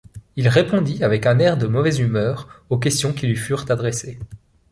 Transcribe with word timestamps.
Il 0.35 0.47
répondit 0.49 1.03
avec 1.03 1.27
un 1.27 1.37
air 1.37 1.57
de 1.59 1.67
mauvaise 1.67 1.99
humeur 1.99 2.63
aux 2.71 2.79
questions 2.79 3.13
qui 3.13 3.27
lui 3.27 3.35
furent 3.35 3.69
adressées. 3.69 4.17